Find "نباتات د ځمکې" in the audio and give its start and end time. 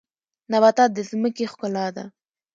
0.51-1.45